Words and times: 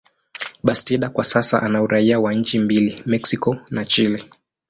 Bastida 0.63 1.09
kwa 1.09 1.23
sasa 1.23 1.61
ana 1.61 1.81
uraia 1.81 2.19
wa 2.19 2.33
nchi 2.33 2.59
mbili, 2.59 3.01
Mexico 3.05 3.57
na 3.71 3.85
Chile. 3.85 4.23